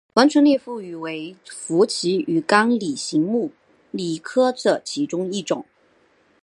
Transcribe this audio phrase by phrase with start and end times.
[0.15, 3.51] 完唇裂腹鱼为辐鳍鱼纲鲤形目
[3.91, 5.63] 鲤科的其中一种。